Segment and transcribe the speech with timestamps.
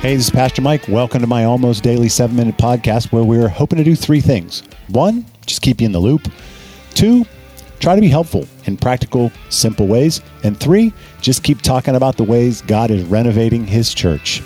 [0.00, 0.88] Hey, this is Pastor Mike.
[0.88, 4.62] Welcome to my almost daily seven minute podcast where we're hoping to do three things.
[4.86, 6.32] One, just keep you in the loop.
[6.94, 7.26] Two,
[7.80, 10.22] try to be helpful in practical, simple ways.
[10.44, 14.40] And three, just keep talking about the ways God is renovating his church.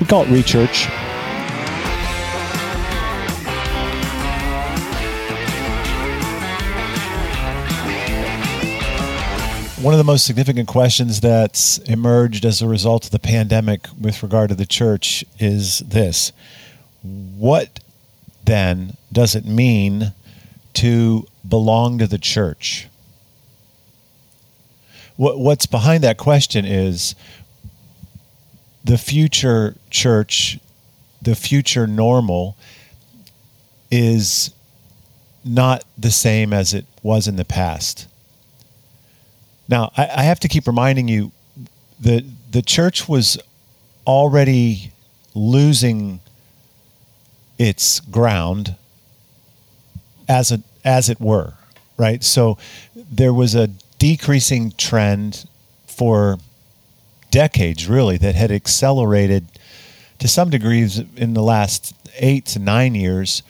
[0.00, 1.13] We call it Rechurch.
[9.84, 14.22] One of the most significant questions that's emerged as a result of the pandemic with
[14.22, 16.32] regard to the church is this
[17.02, 17.80] What
[18.46, 20.14] then does it mean
[20.72, 22.88] to belong to the church?
[25.16, 27.14] What, what's behind that question is
[28.82, 30.58] the future church,
[31.20, 32.56] the future normal,
[33.90, 34.50] is
[35.44, 38.08] not the same as it was in the past
[39.68, 41.32] now, I, I have to keep reminding you
[42.00, 43.38] that the church was
[44.06, 44.92] already
[45.34, 46.20] losing
[47.58, 48.76] its ground
[50.28, 51.54] as a as it were
[51.96, 52.22] right?
[52.22, 52.58] So
[52.94, 55.46] there was a decreasing trend
[55.86, 56.38] for
[57.30, 59.46] decades really that had accelerated
[60.18, 63.42] to some degrees in the last 8 to 9 years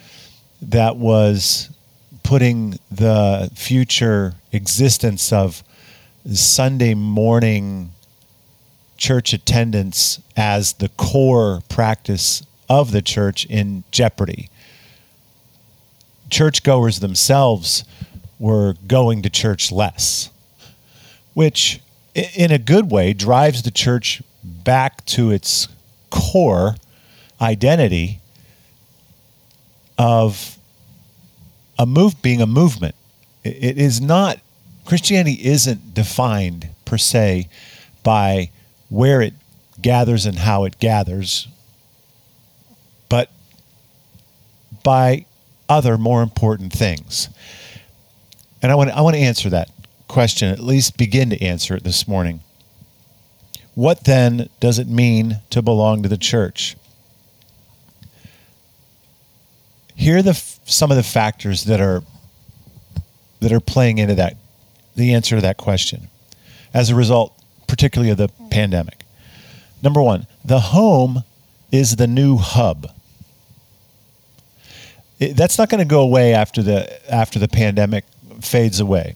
[0.62, 1.70] that was
[2.22, 5.62] putting the future existence of
[6.32, 7.92] Sunday morning
[8.96, 14.48] church attendance as the core practice of the church in jeopardy.
[16.30, 17.84] Churchgoers themselves
[18.38, 20.30] were going to church less,
[21.34, 21.80] which,
[22.14, 25.68] in a good way, drives the church back to its
[26.10, 26.76] core
[27.40, 28.20] identity
[29.98, 30.58] of
[31.78, 32.94] a move being a movement.
[33.42, 34.38] It is not
[34.84, 37.48] Christianity isn't defined per se
[38.02, 38.50] by
[38.88, 39.34] where it
[39.80, 41.48] gathers and how it gathers,
[43.08, 43.30] but
[44.82, 45.24] by
[45.68, 47.28] other more important things.
[48.62, 49.70] And I want, I want to answer that
[50.08, 52.40] question, at least begin to answer it this morning.
[53.74, 56.76] What then does it mean to belong to the church?
[59.96, 62.02] Here are the, some of the factors that are
[63.40, 64.36] that are playing into that
[64.96, 66.08] the answer to that question
[66.72, 67.32] as a result,
[67.66, 69.04] particularly of the pandemic.
[69.82, 71.24] Number one, the home
[71.70, 72.90] is the new hub.
[75.20, 78.04] It, that's not going to go away after the after the pandemic
[78.40, 79.14] fades away.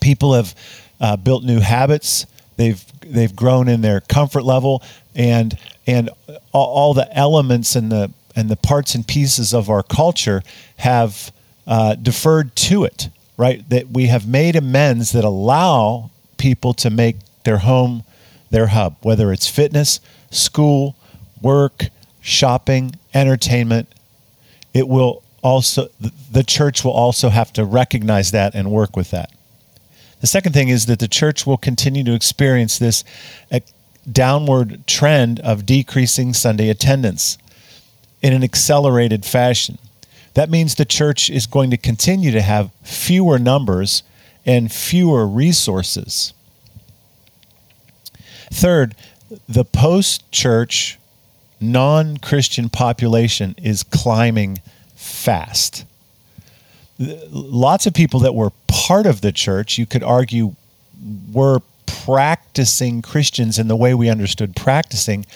[0.00, 0.54] People have
[1.00, 2.26] uh, built new habits.
[2.56, 4.82] They've they've grown in their comfort level,
[5.14, 6.10] and and
[6.52, 10.42] all, all the elements and the and the parts and pieces of our culture
[10.76, 11.32] have
[11.66, 13.08] uh, deferred to it
[13.40, 13.66] right?
[13.70, 18.04] That we have made amends that allow people to make their home
[18.50, 19.98] their hub, whether it's fitness,
[20.30, 20.94] school,
[21.40, 21.86] work,
[22.20, 23.88] shopping, entertainment.
[24.74, 25.88] It will also,
[26.30, 29.32] the church will also have to recognize that and work with that.
[30.20, 33.04] The second thing is that the church will continue to experience this
[33.50, 33.60] uh,
[34.10, 37.38] downward trend of decreasing Sunday attendance
[38.20, 39.78] in an accelerated fashion.
[40.34, 44.02] That means the church is going to continue to have fewer numbers
[44.46, 46.32] and fewer resources.
[48.52, 48.94] Third,
[49.48, 50.98] the post church
[51.60, 54.60] non Christian population is climbing
[54.94, 55.84] fast.
[56.98, 60.54] Lots of people that were part of the church, you could argue,
[61.32, 65.26] were practicing Christians in the way we understood practicing,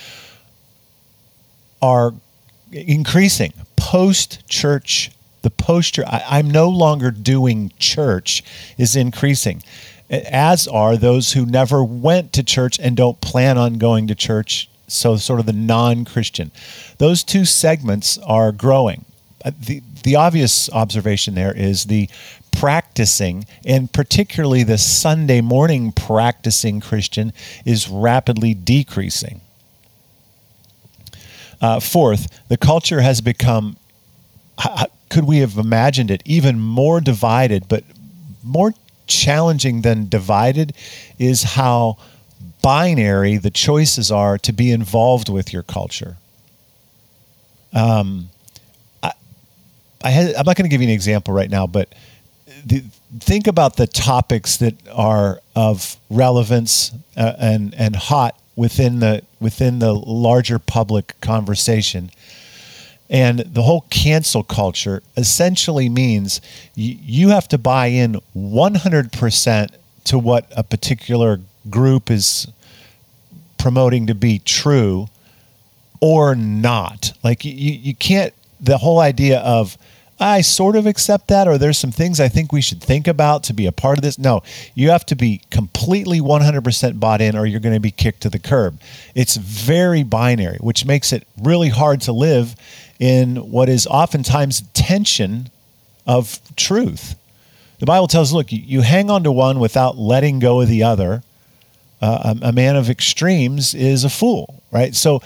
[1.81, 2.15] are
[2.75, 3.53] increasing.
[3.77, 5.11] Post church
[5.45, 8.43] the posture I, am no longer doing church
[8.79, 9.62] is increasing.
[10.11, 14.69] As are those who never went to church and don't plan on going to church
[14.89, 16.51] so sort of the non-christian.
[16.99, 19.05] Those two segments are growing.
[19.45, 22.09] Uh, the, the obvious observation there is the
[22.53, 27.32] practicing and particularly the sunday morning practicing christian
[27.65, 29.41] is rapidly decreasing
[31.64, 33.76] uh, fourth, the culture has become,
[35.08, 37.84] could we have imagined it, even more divided, but
[38.43, 38.75] more
[39.06, 40.75] challenging than divided
[41.19, 41.96] is how
[42.62, 46.16] binary the choices are to be involved with your culture.
[47.72, 48.28] Um,
[49.02, 49.12] I,
[50.02, 51.94] I had, I'm not going to give you an example right now, but
[52.66, 52.84] the,
[53.20, 59.79] think about the topics that are of relevance uh, and and hot within the within
[59.81, 62.11] the larger public conversation
[63.11, 66.41] And the whole cancel culture essentially means
[66.75, 69.69] you have to buy in 100%
[70.05, 72.49] to what a particular group is
[73.59, 75.09] promoting to be true
[76.00, 77.12] or not.
[77.23, 79.77] Like you, you can't, the whole idea of,
[80.20, 83.43] I sort of accept that, or there's some things I think we should think about
[83.44, 84.19] to be a part of this.
[84.19, 84.43] No,
[84.75, 88.31] you have to be completely 100% bought in, or you're going to be kicked to
[88.31, 88.81] the curb.
[89.14, 92.55] It's very binary, which makes it really hard to live
[93.00, 95.50] in what is oftentimes tension
[96.06, 97.16] of truth.
[97.81, 101.22] The Bible tells, look, you hang on to one without letting go of the other.
[102.00, 104.94] Uh, a, man of extremes is a fool, right?
[104.94, 105.22] So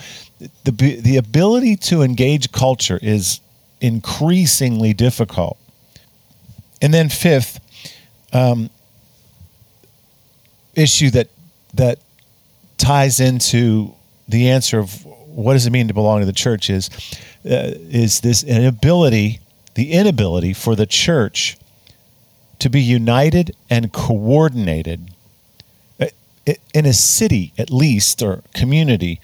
[0.63, 3.41] the the ability to engage culture is
[3.81, 5.57] increasingly difficult.
[6.81, 7.59] And then fifth,
[8.33, 8.69] um,
[10.75, 11.27] issue that
[11.73, 11.99] that
[12.77, 13.93] ties into
[14.27, 16.89] the answer of what does it mean to belong to the church is
[17.45, 19.39] uh, is this inability,
[19.75, 21.57] the inability for the church
[22.59, 25.11] to be united and coordinated
[25.99, 26.07] uh,
[26.73, 29.21] in a city at least or community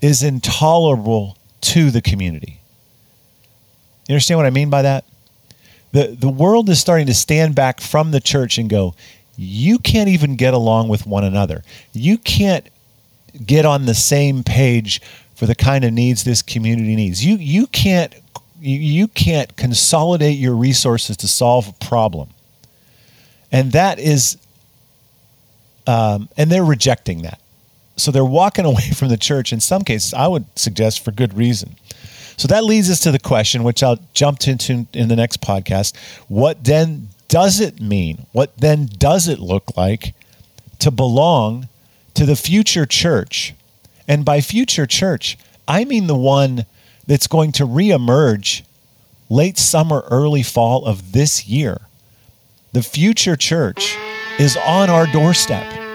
[0.00, 2.57] is intolerable to the community.
[4.08, 5.04] You understand what I mean by that?
[5.92, 8.94] The, the world is starting to stand back from the church and go,
[9.36, 11.62] you can't even get along with one another.
[11.92, 12.66] You can't
[13.44, 15.00] get on the same page
[15.34, 17.24] for the kind of needs this community needs.
[17.24, 18.12] You, you, can't,
[18.60, 22.30] you, you can't consolidate your resources to solve a problem.
[23.52, 24.36] And that is,
[25.86, 27.40] um, and they're rejecting that.
[27.96, 31.34] So they're walking away from the church in some cases, I would suggest for good
[31.34, 31.76] reason.
[32.38, 35.96] So that leads us to the question, which I'll jump into in the next podcast.
[36.28, 38.26] What then does it mean?
[38.32, 40.14] What then does it look like
[40.78, 41.68] to belong
[42.14, 43.54] to the future church?
[44.06, 45.36] And by future church,
[45.66, 46.64] I mean the one
[47.06, 48.62] that's going to reemerge
[49.28, 51.80] late summer, early fall of this year.
[52.72, 53.96] The future church
[54.38, 55.87] is on our doorstep.